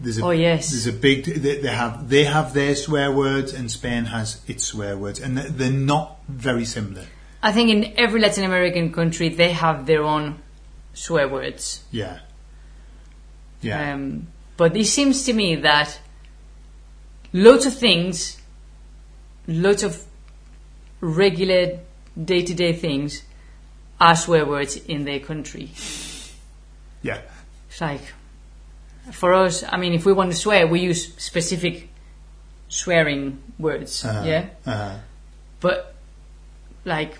There's 0.00 0.18
a, 0.18 0.24
Oh, 0.24 0.30
yes. 0.30 0.70
There's 0.70 0.88
a 0.88 0.92
big. 0.92 1.24
They, 1.24 1.58
they 1.60 1.68
have 1.68 2.08
they 2.08 2.24
have 2.24 2.52
their 2.52 2.74
swear 2.74 3.12
words, 3.12 3.52
and 3.54 3.70
Spain 3.70 4.06
has 4.06 4.40
its 4.48 4.64
swear 4.64 4.96
words, 4.98 5.20
and 5.20 5.38
they're, 5.38 5.48
they're 5.48 5.70
not 5.70 6.18
very 6.28 6.64
similar. 6.64 7.06
I 7.42 7.52
think 7.52 7.70
in 7.70 7.92
every 7.96 8.20
Latin 8.20 8.44
American 8.44 8.92
country 8.92 9.28
they 9.28 9.52
have 9.52 9.86
their 9.86 10.02
own 10.02 10.40
swear 10.94 11.28
words. 11.28 11.84
Yeah. 11.92 12.18
Yeah. 13.60 13.94
Um, 13.94 14.26
but 14.56 14.76
it 14.76 14.86
seems 14.86 15.24
to 15.24 15.32
me 15.32 15.56
that 15.56 15.98
lots 17.32 17.66
of 17.66 17.74
things, 17.76 18.40
lots 19.46 19.82
of 19.82 20.02
regular 21.00 21.78
day 22.22 22.42
to 22.42 22.54
day 22.54 22.72
things 22.72 23.22
are 24.00 24.16
swear 24.16 24.44
words 24.44 24.76
in 24.76 25.04
their 25.04 25.20
country. 25.20 25.70
Yeah. 27.02 27.20
It's 27.68 27.80
like, 27.80 28.02
for 29.12 29.32
us, 29.34 29.64
I 29.68 29.76
mean, 29.78 29.94
if 29.94 30.04
we 30.06 30.12
want 30.12 30.30
to 30.30 30.36
swear, 30.36 30.66
we 30.66 30.80
use 30.80 31.14
specific 31.16 31.88
swearing 32.68 33.42
words, 33.58 34.04
Uh-huh. 34.04 34.24
yeah? 34.24 34.46
Uh-huh. 34.66 34.96
But, 35.60 35.94
like, 36.84 37.16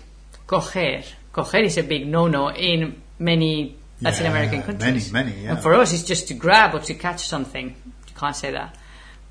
coger. 0.47 1.05
Coger 1.33 1.63
is 1.63 1.77
a 1.77 1.83
big 1.83 2.07
no 2.07 2.27
no 2.27 2.49
in 2.51 3.01
many 3.19 3.75
Latin 4.03 4.25
American 4.27 4.61
countries. 4.63 5.11
many, 5.11 5.31
many, 5.31 5.43
yeah. 5.43 5.51
And 5.51 5.59
for 5.63 5.73
us, 5.75 5.93
it's 5.93 6.03
just 6.03 6.27
to 6.27 6.33
grab 6.33 6.75
or 6.75 6.79
to 6.79 6.93
catch 6.93 7.27
something. 7.27 7.67
You 7.85 8.13
can't 8.15 8.35
say 8.35 8.51
that. 8.51 8.75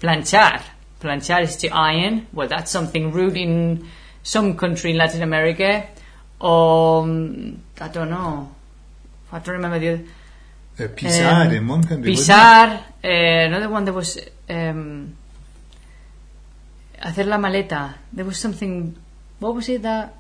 Planchar. 0.00 0.62
Planchar 1.00 1.43
is 1.43 1.57
to 1.57 1.69
iron. 1.69 2.26
Well, 2.33 2.49
that's 2.49 2.71
something 2.71 3.12
rude 3.12 3.37
in 3.37 3.87
some 4.23 4.57
country 4.57 4.91
in 4.93 4.97
Latin 4.99 5.23
America. 5.23 5.88
Or, 6.41 7.02
um, 7.02 7.62
I 7.81 7.88
don't 7.88 8.11
know. 8.11 8.55
I 9.31 9.38
don't 9.38 9.55
remember 9.55 9.79
the 9.79 9.88
other. 9.88 10.05
Uh, 10.79 10.88
pisar 10.88 11.47
Um, 11.47 11.52
in 11.52 11.69
one 11.69 11.85
country. 11.85 12.12
Pisar. 12.12 12.81
Uh, 13.05 13.09
another 13.09 13.69
one 13.69 13.85
that 13.85 13.93
was. 13.93 14.19
Um, 14.49 15.17
hacer 17.00 17.25
la 17.26 17.37
maleta. 17.37 17.95
There 18.12 18.25
was 18.25 18.38
something. 18.38 18.97
What 19.38 19.55
was 19.55 19.69
it 19.69 19.83
that. 19.83 20.14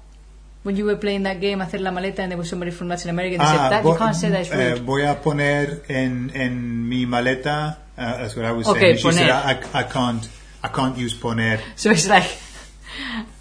When 0.62 0.76
you 0.76 0.84
were 0.84 0.96
playing 0.96 1.24
that 1.24 1.40
game, 1.40 1.58
hacer 1.60 1.80
la 1.80 1.90
maleta, 1.90 2.20
and 2.20 2.30
there 2.30 2.38
was 2.38 2.48
somebody 2.48 2.70
from 2.70 2.88
Latin 2.88 3.10
America 3.10 3.34
and 3.34 3.42
it? 3.42 3.46
said 3.46 3.58
Ah, 3.58 3.68
that 3.70 3.84
you 3.84 3.96
can't 3.96 4.14
say 4.16 4.28
that 4.30 4.40
it's 4.42 4.50
eh, 4.52 4.74
voy 4.76 5.04
a 5.10 5.14
poner 5.16 5.82
en, 5.88 6.30
en 6.34 6.88
mi 6.88 7.04
maleta. 7.04 7.78
Uh, 7.98 8.18
that's 8.18 8.36
what 8.36 8.44
I 8.44 8.52
was 8.52 8.68
Okay, 8.68 8.96
saying. 8.96 8.96
She 8.98 9.12
said. 9.12 9.30
I, 9.30 9.58
I 9.74 9.82
can't. 9.82 10.28
I 10.62 10.68
can't 10.68 10.96
use 10.96 11.14
poner. 11.14 11.58
So 11.74 11.90
it's 11.90 12.08
like, 12.08 12.30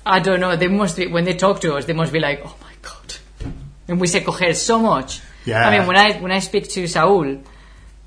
I 0.04 0.20
don't 0.20 0.40
know. 0.40 0.56
They 0.56 0.68
must 0.68 0.98
be 0.98 1.06
when 1.08 1.24
they 1.26 1.36
talk 1.36 1.62
to 1.62 1.76
us. 1.76 1.86
They 1.86 1.94
must 1.94 2.12
be 2.12 2.20
like, 2.20 2.42
oh 2.44 2.56
my 2.60 2.74
god. 2.82 3.16
And 3.88 4.02
we 4.02 4.08
say 4.08 4.22
coger 4.22 4.56
so 4.56 4.80
much. 4.80 5.22
Yeah. 5.46 5.68
I 5.68 5.78
mean, 5.78 5.88
when 5.88 5.98
I 5.98 6.14
when 6.20 6.32
I 6.32 6.40
speak 6.40 6.70
to 6.70 6.88
Saul, 6.88 7.38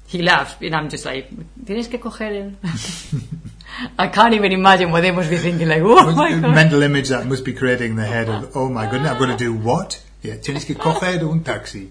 he 0.09 0.23
laughs, 0.23 0.57
and 0.61 0.75
I'm 0.75 0.89
just 0.89 1.05
like, 1.05 1.31
tienes 1.65 1.89
que 1.89 1.99
coger 2.01 2.33
el. 2.35 2.53
I 3.99 4.09
can't 4.09 4.35
even 4.35 4.53
imagine 4.53 4.91
what 4.91 5.01
they 5.01 5.11
must 5.11 5.31
be 5.31 5.37
thinking. 5.37 5.69
Like, 5.69 5.83
oh 5.83 6.13
my 6.15 6.31
god. 6.31 6.55
mental 6.55 6.83
image 6.83 7.09
that 7.09 7.27
must 7.27 7.45
be 7.45 7.53
creating 7.53 7.93
in 7.93 7.97
the 7.97 8.07
head 8.07 8.29
of, 8.29 8.57
oh 8.57 8.69
my 8.69 8.91
goodness, 8.91 9.11
I've 9.11 9.19
got 9.19 9.27
to 9.27 9.37
do 9.37 9.53
what? 9.53 10.03
Yeah, 10.23 10.37
tienes 10.37 10.65
que 10.65 10.75
coger 10.75 11.21
un 11.31 11.45
taxi. 11.45 11.91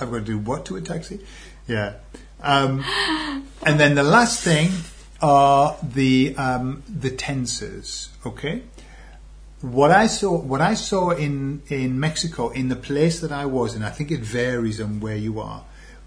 I've 0.00 0.10
got 0.10 0.18
to 0.18 0.24
do 0.24 0.38
what 0.38 0.66
to 0.66 0.76
a 0.76 0.80
taxi? 0.80 1.20
Yeah. 1.66 1.94
Um, 2.42 2.84
and 3.64 3.80
then 3.80 3.94
the 3.94 4.02
last 4.02 4.42
thing 4.42 4.70
are 5.22 5.76
the 5.82 6.34
um, 6.36 6.82
the 6.88 7.10
tenses. 7.10 8.10
Okay. 8.26 8.62
What 9.62 9.90
I 9.90 10.06
saw, 10.06 10.38
what 10.38 10.60
I 10.60 10.74
saw 10.74 11.10
in 11.10 11.62
in 11.68 11.98
Mexico, 11.98 12.50
in 12.50 12.68
the 12.68 12.76
place 12.76 13.20
that 13.20 13.32
I 13.32 13.46
was, 13.46 13.74
and 13.74 13.84
I 13.84 13.90
think 13.90 14.10
it 14.10 14.20
varies 14.20 14.80
on 14.80 15.00
where 15.00 15.16
you 15.16 15.40
are, 15.40 15.64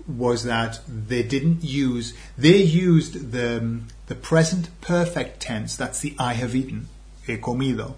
was 0.08 0.44
that 0.44 0.80
they 0.88 1.24
didn't 1.24 1.64
use. 1.64 2.14
They 2.38 2.58
used 2.58 3.32
the 3.32 3.82
the 4.08 4.16
present 4.16 4.70
perfect 4.82 5.42
tense. 5.42 5.76
That's 5.76 6.00
the 6.00 6.16
I 6.18 6.34
have 6.34 6.56
eaten, 6.56 6.88
he 7.26 7.38
comido. 7.38 7.96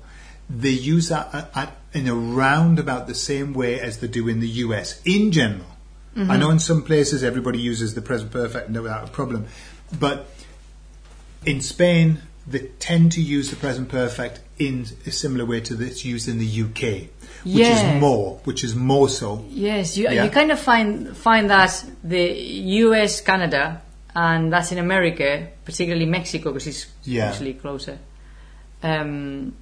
They 0.49 0.69
use 0.69 1.09
that 1.09 1.33
at, 1.33 1.51
at, 1.55 1.77
in 1.93 2.07
a 2.07 2.15
roundabout 2.15 3.05
the 3.05 3.13
same 3.13 3.53
way 3.53 3.79
as 3.79 3.99
they 3.99 4.07
do 4.07 4.27
in 4.27 4.39
the 4.39 4.47
US 4.47 5.01
in 5.05 5.31
general. 5.31 5.67
I 6.15 6.19
mm-hmm. 6.19 6.39
know 6.39 6.49
in 6.49 6.59
some 6.59 6.81
places 6.81 7.23
everybody 7.23 7.59
uses 7.59 7.93
the 7.93 8.01
present 8.01 8.31
perfect 8.31 8.71
without 8.71 9.07
a 9.07 9.11
problem, 9.11 9.45
but 9.99 10.27
in 11.45 11.61
Spain, 11.61 12.21
they 12.47 12.69
tend 12.79 13.11
to 13.13 13.21
use 13.21 13.49
the 13.49 13.55
present 13.55 13.89
perfect 13.89 14.41
in 14.57 14.87
a 15.05 15.11
similar 15.11 15.45
way 15.45 15.61
to 15.61 15.75
this 15.75 16.03
used 16.03 16.27
in 16.27 16.39
the 16.39 16.63
UK, 16.63 17.09
which 17.43 17.55
Yeah. 17.55 17.95
is 17.95 18.01
more, 18.01 18.39
which 18.43 18.63
is 18.63 18.75
more 18.75 19.09
so. 19.09 19.45
Yes, 19.49 19.97
you, 19.97 20.05
Yeah. 20.09 20.23
you 20.25 20.29
kind 20.29 20.51
of 20.51 20.59
find 20.59 21.15
find 21.15 21.49
that 21.49 21.83
the 22.03 22.31
U.S., 22.83 23.21
Canada, 23.21 23.81
and 24.15 24.51
that's 24.51 24.71
in 24.71 24.77
America, 24.77 25.47
particularly 25.65 26.05
Mexico, 26.05 26.51
because 26.51 26.67
it's 26.67 26.87
Yeah. 27.03 27.29
usually 27.31 27.53
closer. 27.53 27.97
Um, 28.83 29.53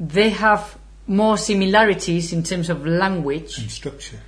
they 0.00 0.30
have 0.30 0.76
more 1.06 1.36
similarities 1.38 2.32
in 2.32 2.42
terms 2.42 2.70
of 2.70 2.86
language, 2.86 3.58
and 3.58 3.70
structure. 3.70 4.20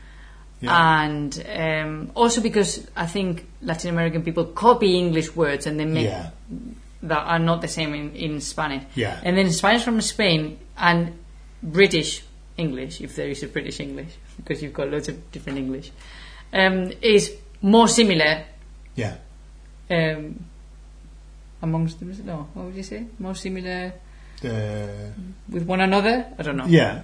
Yeah. 0.60 1.02
and 1.04 1.44
um, 1.54 2.10
also 2.14 2.40
because 2.40 2.86
I 2.96 3.04
think 3.06 3.46
Latin 3.60 3.90
American 3.90 4.22
people 4.22 4.46
copy 4.46 4.96
English 4.98 5.36
words 5.36 5.66
and 5.66 5.78
they 5.78 5.84
make 5.84 6.06
yeah. 6.06 6.30
That 7.08 7.22
are 7.26 7.38
not 7.38 7.60
the 7.60 7.68
same 7.68 7.94
in, 7.94 8.14
in 8.16 8.40
Spanish. 8.40 8.82
Yeah. 8.94 9.20
And 9.22 9.36
then 9.36 9.50
Spanish 9.52 9.82
from 9.82 10.00
Spain 10.00 10.58
and 10.76 11.12
British 11.62 12.22
English, 12.56 13.00
if 13.00 13.16
there 13.16 13.28
is 13.28 13.42
a 13.42 13.48
British 13.48 13.80
English, 13.80 14.08
because 14.36 14.62
you've 14.62 14.72
got 14.74 14.90
loads 14.90 15.08
of 15.08 15.30
different 15.32 15.58
English, 15.58 15.90
um, 16.52 16.90
is 17.02 17.32
more 17.62 17.88
similar 17.88 18.44
Yeah. 18.94 19.16
um, 19.90 20.44
amongst 21.62 21.98
them. 22.00 22.12
No, 22.24 22.48
what 22.54 22.66
would 22.66 22.74
you 22.76 22.82
say? 22.82 23.06
More 23.18 23.34
similar 23.34 23.92
Uh, 24.44 25.10
with 25.48 25.64
one 25.66 25.80
another? 25.80 26.26
I 26.38 26.42
don't 26.42 26.56
know. 26.58 26.66
yeah. 26.68 27.02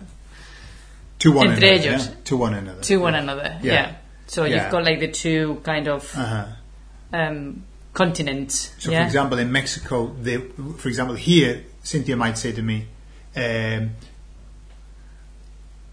To 1.21 1.33
one 1.33 1.49
Entre 1.49 1.69
another. 1.69 1.89
ellos. 1.89 2.07
yeah. 2.09 2.15
To 2.25 2.37
one 2.37 2.55
another. 2.55 2.83
To 2.83 2.97
one 2.99 3.15
Yeah. 3.15 3.21
another. 3.23 3.59
Yeah. 3.63 3.73
Yeah. 3.73 3.93
So 4.27 4.45
you've 4.45 4.71
got 4.71 4.85
like 4.85 5.01
the 5.01 5.09
two 5.09 5.61
kind 5.65 5.89
of 5.89 6.05
Uh-huh. 6.17 6.47
um, 7.13 7.65
continents. 7.93 8.75
So, 8.79 8.91
yeah? 8.91 9.01
for 9.01 9.07
example, 9.07 9.39
in 9.39 9.51
Mexico, 9.53 10.15
they, 10.21 10.39
for 10.39 10.89
example, 10.89 11.15
here, 11.17 11.65
Cynthia 11.83 12.17
might 12.17 12.39
say 12.39 12.53
to 12.53 12.63
me, 12.63 12.87
um, 13.37 13.91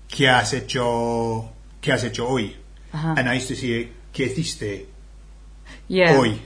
¿Qué 0.10 0.26
has 0.28 0.54
hecho, 0.54 1.50
qué 1.82 1.92
has 1.92 2.04
hecho 2.04 2.28
hoy? 2.28 2.56
Uh-huh. 2.94 3.14
And 3.18 3.30
I 3.30 3.36
used 3.36 3.48
to 3.50 3.56
say, 3.56 3.90
¿Qué 4.14 4.26
hiciste 4.26 4.88
yeah. 5.88 6.16
hoy? 6.18 6.40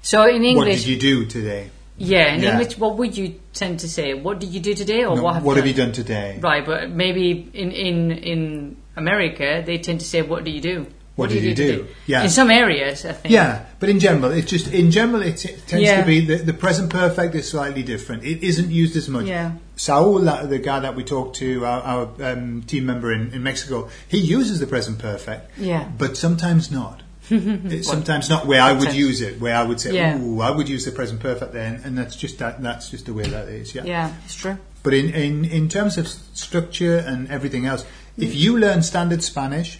So 0.00 0.26
in 0.26 0.42
English, 0.44 0.56
What 0.56 0.76
did 0.76 0.86
you 0.86 0.98
do 0.98 1.26
today? 1.26 1.70
yeah, 1.96 2.34
in 2.34 2.42
Yeah. 2.42 2.52
English, 2.52 2.78
what 2.78 2.96
would 2.96 3.16
you 3.16 3.34
tend 3.52 3.80
to 3.80 3.88
say? 3.88 4.14
What 4.14 4.38
did 4.40 4.50
you 4.50 4.60
do 4.60 4.74
today, 4.74 5.04
or 5.04 5.16
No, 5.16 5.22
what 5.22 5.34
have 5.34 5.44
what 5.44 5.52
you 5.52 5.56
have 5.62 5.66
you 5.66 5.74
done? 5.74 5.88
done 5.88 5.94
today? 5.94 6.38
Right, 6.42 6.64
but 6.64 6.90
maybe 6.90 7.48
in 7.52 7.70
in 7.70 8.10
in 8.10 8.76
America 8.96 9.62
they 9.64 9.78
tend 9.78 10.00
to 10.00 10.06
say, 10.06 10.22
"What 10.22 10.44
do 10.44 10.50
you 10.50 10.60
do?" 10.60 10.86
What 11.16 11.30
did 11.30 11.42
you 11.44 11.54
do? 11.54 11.66
today?" 11.78 11.90
Yeah. 12.06 12.24
In 12.24 12.30
some 12.30 12.50
areas, 12.50 13.04
I 13.04 13.12
think. 13.12 13.32
Yeah, 13.32 13.64
but 13.80 13.88
in 13.88 14.00
general, 14.00 14.32
it's 14.32 14.50
just 14.50 14.72
in 14.72 14.90
general 14.90 15.22
it, 15.22 15.44
it 15.44 15.66
tends 15.66 15.84
Yeah. 15.88 16.00
to 16.00 16.06
be 16.06 16.20
the, 16.26 16.36
the 16.36 16.52
present 16.52 16.90
perfect 16.90 17.34
is 17.34 17.48
slightly 17.48 17.82
different. 17.82 18.24
It 18.24 18.42
isn't 18.42 18.70
used 18.70 18.96
as 18.96 19.08
much. 19.08 19.26
Yeah. 19.26 19.52
Saul, 19.76 20.18
the 20.20 20.58
guy 20.58 20.80
that 20.80 20.94
we 20.96 21.04
talked 21.04 21.36
to, 21.36 21.64
our, 21.66 21.80
our 21.82 22.32
um, 22.32 22.62
team 22.62 22.86
member 22.86 23.12
in, 23.12 23.32
in 23.32 23.42
Mexico, 23.42 23.88
he 24.08 24.18
uses 24.18 24.58
the 24.60 24.66
present 24.66 24.98
perfect. 24.98 25.50
Yeah. 25.58 25.88
but 25.98 26.16
sometimes 26.16 26.70
not. 26.70 27.02
It's 27.30 27.88
sometimes 27.88 28.28
not 28.28 28.46
where 28.46 28.60
I 28.60 28.72
would 28.72 28.82
Sometimes. 28.92 28.98
use 28.98 29.20
it. 29.22 29.40
Where 29.40 29.56
I 29.56 29.62
would 29.62 29.80
say, 29.80 29.94
Yeah. 29.94 30.20
"Ooh, 30.20 30.40
I 30.42 30.50
would 30.50 30.68
use 30.68 30.84
the 30.84 30.92
present 30.92 31.20
perfect 31.20 31.52
then," 31.54 31.80
and 31.84 31.96
that's 31.96 32.16
just 32.16 32.38
that. 32.38 32.60
That's 32.62 32.90
just 32.90 33.06
the 33.06 33.14
way 33.14 33.24
that 33.24 33.48
is. 33.48 33.74
Yeah. 33.74 33.84
Yeah, 33.84 34.12
it's 34.26 34.34
true. 34.34 34.58
But 34.82 34.92
in, 34.92 35.08
in, 35.14 35.44
in 35.46 35.68
terms 35.70 35.96
of 35.96 36.04
s- 36.04 36.18
structure 36.34 36.98
and 36.98 37.30
everything 37.30 37.64
else, 37.66 37.84
Mm. 38.18 38.24
if 38.26 38.34
you 38.36 38.58
learn 38.58 38.82
standard 38.82 39.22
Spanish, 39.24 39.78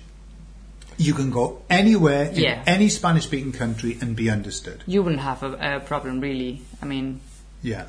you 0.96 1.14
can 1.14 1.30
go 1.30 1.62
anywhere 1.68 2.26
in 2.26 2.36
Yeah. 2.36 2.62
any 2.66 2.88
Spanish 2.88 3.24
speaking 3.24 3.52
country 3.52 3.98
and 4.00 4.14
be 4.16 4.30
understood. 4.30 4.82
You 4.86 5.02
wouldn't 5.02 5.22
have 5.22 5.42
a, 5.42 5.76
a 5.76 5.80
problem, 5.80 6.20
really. 6.20 6.62
I 6.82 6.86
mean, 6.86 7.20
Yeah. 7.62 7.86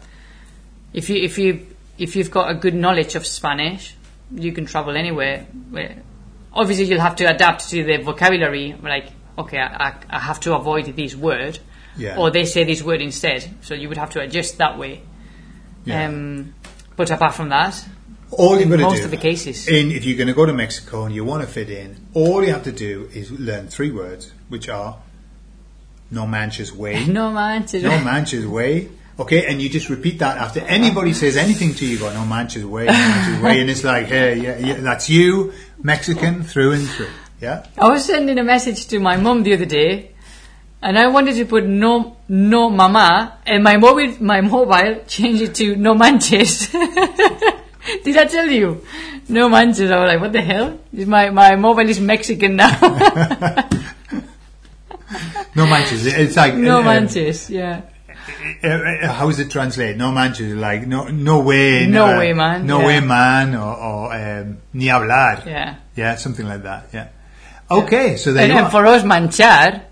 if 0.93 1.09
you 1.09 1.17
if 1.23 1.37
you 1.37 1.67
if 1.97 2.15
you've 2.15 2.31
got 2.31 2.49
a 2.49 2.55
good 2.55 2.73
knowledge 2.75 3.15
of 3.15 3.25
Spanish, 3.25 3.95
you 4.31 4.51
can 4.51 4.65
travel 4.65 4.95
anywhere. 4.97 5.45
Obviously, 6.53 6.85
you'll 6.85 7.01
have 7.01 7.15
to 7.17 7.25
adapt 7.25 7.69
to 7.69 7.83
the 7.83 7.97
vocabulary. 7.97 8.75
Like, 8.81 9.07
okay, 9.37 9.59
I, 9.59 9.93
I- 10.09 10.19
have 10.19 10.39
to 10.41 10.55
avoid 10.55 10.85
this 10.95 11.15
word, 11.15 11.59
Yeah. 11.97 12.17
or 12.17 12.31
they 12.31 12.45
say 12.45 12.63
this 12.63 12.81
word 12.81 13.01
instead. 13.01 13.49
So 13.61 13.73
you 13.75 13.87
would 13.89 13.97
have 13.97 14.11
to 14.11 14.21
adjust 14.21 14.57
that 14.57 14.77
way. 14.77 15.01
Yeah. 15.85 16.07
Um, 16.07 16.53
but 16.95 17.11
apart 17.11 17.35
from 17.35 17.49
that, 17.49 17.85
all 18.31 18.59
you've 18.59 18.69
got 18.69 18.77
to 18.77 18.83
most 18.83 18.97
do, 18.99 19.05
of 19.05 19.11
the 19.11 19.17
cases. 19.17 19.67
in, 19.67 19.91
if 19.91 20.05
you're 20.05 20.17
going 20.17 20.27
to 20.27 20.33
go 20.33 20.45
to 20.45 20.53
Mexico 20.53 21.05
and 21.05 21.13
you 21.13 21.23
want 21.23 21.41
to 21.41 21.47
fit 21.47 21.69
in, 21.69 22.07
all 22.13 22.43
you 22.43 22.51
have 22.51 22.63
to 22.63 22.71
do 22.71 23.09
is 23.13 23.31
learn 23.31 23.67
three 23.67 23.91
words, 23.91 24.33
which 24.49 24.69
are 24.69 24.97
no 26.11 26.27
manches 26.27 26.73
way, 26.73 27.05
no 27.07 27.31
man, 27.31 27.65
to 27.67 27.81
no 27.81 28.03
manches 28.03 28.45
way. 28.47 28.89
Okay, 29.17 29.45
and 29.47 29.61
you 29.61 29.69
just 29.69 29.89
repeat 29.89 30.19
that 30.19 30.37
after 30.37 30.59
anybody 30.61 31.13
says 31.23 31.37
anything 31.37 31.73
to 31.75 31.85
you. 31.85 31.93
you 31.93 31.99
Go 31.99 32.13
no 32.13 32.25
manches 32.25 32.65
way, 32.65 32.85
no 32.85 32.91
manches 32.91 33.41
way, 33.41 33.61
and 33.61 33.69
it's 33.69 33.83
like, 33.83 34.07
hey, 34.07 34.35
yeah, 34.35 34.57
yeah, 34.57 34.73
that's 34.75 35.09
you, 35.09 35.53
Mexican 35.81 36.43
through 36.43 36.73
and 36.73 36.89
through. 36.89 37.09
Yeah. 37.41 37.65
I 37.77 37.89
was 37.89 38.05
sending 38.05 38.37
a 38.39 38.43
message 38.43 38.87
to 38.87 38.99
my 38.99 39.17
mom 39.17 39.43
the 39.43 39.53
other 39.53 39.65
day, 39.65 40.11
and 40.81 40.97
I 40.97 41.07
wanted 41.07 41.35
to 41.35 41.45
put 41.45 41.65
no 41.65 42.17
no 42.27 42.69
mama, 42.69 43.37
and 43.45 43.63
my 43.63 43.77
mobile 43.77 44.15
my 44.19 44.41
mobile 44.41 45.03
changed 45.07 45.41
it 45.41 45.55
to 45.55 45.75
no 45.75 45.93
manches. 45.93 46.69
Did 48.03 48.17
I 48.17 48.25
tell 48.25 48.47
you? 48.47 48.85
No 49.29 49.49
manches. 49.49 49.91
I 49.91 49.99
was 49.99 50.13
like, 50.13 50.21
what 50.21 50.33
the 50.33 50.41
hell? 50.41 50.79
Is 50.93 51.07
my 51.07 51.29
my 51.29 51.55
mobile 51.55 51.89
is 51.89 51.99
Mexican 51.99 52.55
now. 52.55 52.71
No 55.55 55.65
manches. 55.65 56.05
It's 56.05 56.35
like 56.35 56.53
no 56.55 56.79
uh, 56.79 56.83
manches. 56.83 57.49
Yeah. 57.49 57.83
Uh, 58.63 58.67
uh, 58.67 59.13
how 59.13 59.27
does 59.27 59.39
it 59.39 59.49
translate? 59.49 59.95
No 59.95 60.11
manches, 60.11 60.53
like 60.53 60.85
no, 60.85 61.07
no 61.07 61.41
way, 61.41 61.85
No 61.87 62.15
uh, 62.15 62.17
way, 62.17 62.33
man, 62.33 62.65
no 62.65 62.79
yeah. 62.81 62.87
way, 62.87 62.99
man, 62.99 63.55
or, 63.55 63.77
or 63.77 64.13
um, 64.13 64.57
ni 64.73 64.87
hablar. 64.87 65.45
Yeah. 65.45 65.75
yeah, 65.95 66.15
something 66.15 66.45
like 66.45 66.63
that. 66.63 66.89
Yeah. 66.91 67.09
Okay, 67.69 68.17
so 68.17 68.33
there 68.33 68.43
And, 68.43 68.51
and 68.51 68.71
for 68.71 68.85
us, 68.85 69.03
manchar 69.03 69.83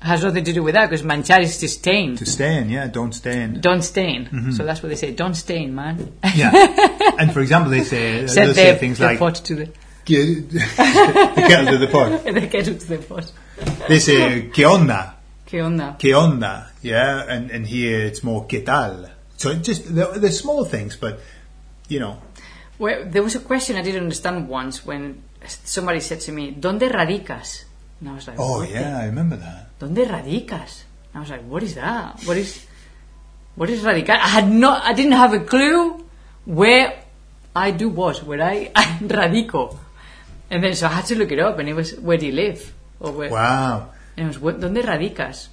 has 0.00 0.22
nothing 0.22 0.44
to 0.44 0.52
do 0.52 0.62
with 0.62 0.74
that 0.74 0.90
because 0.90 1.02
manchar 1.02 1.40
is 1.40 1.58
to 1.58 1.68
stain. 1.68 2.16
to 2.16 2.26
stain, 2.26 2.68
yeah, 2.70 2.86
don't 2.86 3.12
stain. 3.12 3.60
Don't 3.60 3.82
stain. 3.82 4.52
So 4.52 4.64
that's 4.64 4.82
what 4.82 4.90
they 4.90 4.96
say. 4.96 5.12
Don't 5.12 5.34
stain, 5.34 5.74
man. 5.74 6.12
Yeah, 6.34 6.50
and 7.18 7.32
for 7.32 7.40
example, 7.40 7.70
they 7.70 7.84
say 7.84 8.26
Said 8.26 8.36
they'll 8.36 8.48
the, 8.48 8.54
say 8.54 8.78
things 8.78 8.98
the 8.98 9.06
like 9.06 9.18
pot 9.18 9.36
to 9.36 9.54
the, 9.54 9.66
the 10.06 11.44
kettle 11.48 11.72
to 11.72 11.78
the 11.78 11.86
pot. 11.86 12.24
the 12.24 12.48
kettle 12.48 12.74
to 12.74 12.86
the 12.86 12.98
pot. 12.98 13.32
They 13.88 13.98
say 13.98 14.50
que 14.52 14.64
onda, 14.66 15.14
¿Qué 15.46 15.62
onda? 15.62 15.96
que 15.98 16.12
onda, 16.14 16.70
yeah, 16.82 17.24
and 17.28 17.50
and 17.50 17.66
here 17.66 18.00
it's 18.06 18.22
more 18.24 18.46
que 18.46 18.62
tal. 18.64 19.08
So 19.36 19.50
it 19.50 19.62
just 19.62 19.94
they're, 19.94 20.12
they're 20.18 20.30
small 20.30 20.64
things, 20.64 20.96
but 20.96 21.20
you 21.88 22.00
know, 22.00 22.18
Well, 22.78 23.04
there 23.06 23.22
was 23.22 23.36
a 23.36 23.40
question 23.40 23.76
I 23.76 23.82
didn't 23.82 24.02
understand 24.02 24.48
once 24.48 24.84
when 24.84 25.22
somebody 25.46 26.00
said 26.00 26.20
to 26.22 26.32
me, 26.32 26.52
¿Dónde 26.54 26.90
radicas? 26.90 27.64
And 28.00 28.08
I 28.10 28.14
was 28.14 28.26
like, 28.26 28.36
oh 28.40 28.58
"What 28.58 28.68
the- 28.68 28.74
yeah, 28.74 28.98
I 28.98 29.06
remember 29.06 29.36
that. 29.36 29.78
¿Dónde 29.78 30.04
radicas? 30.08 30.82
And 31.12 31.16
I 31.16 31.20
was 31.20 31.30
like, 31.30 31.42
what 31.44 31.62
is 31.62 31.74
that? 31.76 32.20
What 32.24 32.36
is, 32.36 32.66
what 33.54 33.68
is 33.70 33.82
radical? 33.84 34.14
I 34.14 34.26
had 34.28 34.48
not, 34.50 34.82
I 34.84 34.94
didn't 34.94 35.12
have 35.12 35.34
a 35.34 35.40
clue 35.40 36.04
where 36.46 37.01
I 37.54 37.70
do 37.70 37.88
what, 37.88 38.22
where 38.24 38.42
I, 38.42 38.70
I 38.76 38.98
radico. 39.02 39.76
And 40.50 40.62
then 40.62 40.74
so 40.74 40.86
I 40.86 40.90
had 40.90 41.06
to 41.06 41.16
look 41.18 41.32
it 41.32 41.38
up, 41.38 41.58
and 41.58 41.68
it 41.68 41.74
was, 41.74 41.94
where 41.98 42.18
do 42.18 42.26
you 42.26 42.32
live? 42.32 42.72
Or 43.00 43.12
where? 43.12 43.30
Wow, 43.30 43.88
And 44.16 44.24
it 44.26 44.28
was, 44.28 44.38
"Where- 44.38 44.54
¿Dónde 44.54 44.82
radicas? 44.84 45.48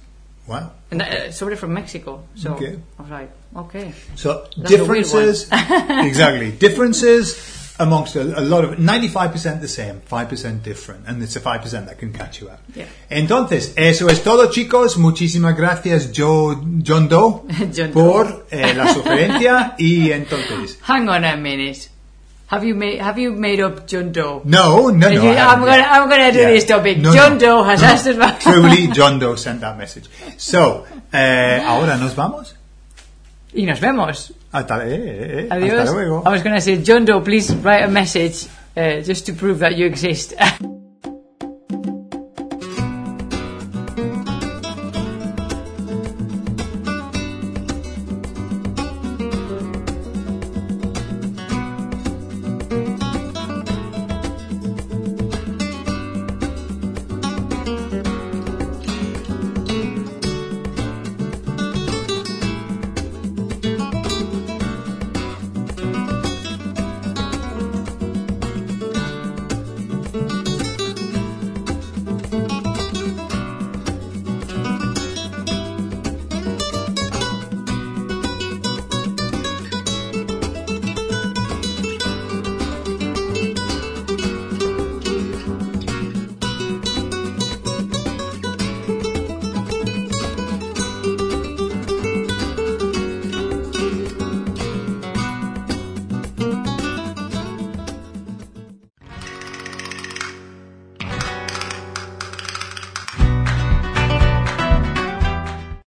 wow. 0.46 0.72
And 0.90 1.02
uh, 1.02 1.30
somebody 1.32 1.56
from 1.56 1.72
Mexico. 1.74 2.24
So 2.34 2.54
Okay. 2.54 2.76
I 2.98 3.02
was 3.02 3.10
like, 3.10 3.30
okay. 3.56 3.94
So 4.16 4.46
That's 4.56 4.70
differences, 4.70 5.48
exactly. 5.52 6.50
Differences 6.52 7.34
amongst 7.80 8.14
a, 8.16 8.20
a 8.38 8.40
lot 8.40 8.62
of 8.64 8.78
ninety-five 8.78 9.32
percent 9.32 9.60
the 9.60 9.66
same, 9.68 10.00
five 10.06 10.28
percent 10.28 10.62
different, 10.62 11.06
and 11.08 11.20
it's 11.22 11.34
a 11.34 11.40
five 11.40 11.60
percent 11.62 11.86
that 11.86 11.98
can 11.98 12.12
catch 12.12 12.40
you 12.40 12.48
out. 12.50 12.60
Yeah. 12.76 12.84
Entonces, 13.10 13.72
eso 13.76 14.08
es 14.08 14.22
todo, 14.22 14.46
chicos. 14.50 14.96
Muchísimas 14.96 15.56
gracias, 15.56 16.12
Joe, 16.12 16.56
John 16.82 17.08
Doe, 17.08 17.42
John 17.74 17.92
Doe. 17.92 17.94
por 17.94 18.46
eh, 18.50 18.74
la 18.74 18.92
sugerencia 18.94 19.74
y 19.78 20.12
entonces. 20.12 20.78
Hang 20.82 21.08
on 21.08 21.24
a 21.24 21.36
minute. 21.36 21.88
Have 22.48 22.64
you 22.66 22.74
made 22.74 23.00
Have 23.00 23.16
you 23.20 23.32
made 23.32 23.60
up 23.62 23.86
John 23.86 24.10
Doe? 24.12 24.42
No, 24.44 24.90
no, 24.90 25.08
no. 25.08 25.10
You- 25.10 25.30
I'm 25.38 25.60
gonna. 25.60 25.86
I'm 25.88 26.08
gonna 26.08 26.32
do 26.32 26.40
Yeah. 26.40 26.50
this 26.50 26.66
topic. 26.66 26.98
No, 26.98 27.12
John 27.14 27.34
no. 27.34 27.38
Doe 27.38 27.62
has 27.64 27.80
No. 27.80 27.88
asked 27.88 28.06
about. 28.08 28.40
Truly, 28.40 28.88
John 28.92 29.18
Doe 29.20 29.36
sent 29.36 29.60
that 29.60 29.78
message. 29.78 30.08
So, 30.36 30.84
eh, 31.12 31.62
ahora 31.64 31.96
nos 31.96 32.14
vamos. 32.16 32.54
Y 33.54 33.66
nos 33.66 33.80
vemos. 33.80 34.32
Hasta, 34.52 34.86
eh, 34.86 34.94
eh, 34.94 35.40
eh, 35.42 35.48
Adios. 35.50 35.80
hasta 35.80 35.92
luego. 35.92 36.22
I 36.26 36.30
was 36.30 36.42
going 36.42 36.54
to 36.56 36.60
say, 36.60 36.82
John 36.82 37.04
Doe, 37.04 37.22
please 37.22 37.54
write 37.62 37.84
a 37.84 37.88
message 37.88 38.46
uh, 38.76 39.02
just 39.02 39.26
to 39.26 39.32
prove 39.32 39.58
that 39.60 39.76
you 39.76 39.86
exist. 39.86 40.34